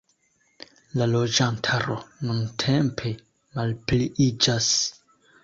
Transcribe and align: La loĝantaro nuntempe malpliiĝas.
La 1.01 1.07
loĝantaro 1.11 1.97
nuntempe 2.31 3.13
malpliiĝas. 3.61 4.73